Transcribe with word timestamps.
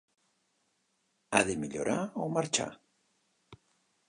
Ha 1.31 1.43
de 1.51 1.57
millorar 1.65 1.99
o 2.25 2.31
marxar. 2.39 2.71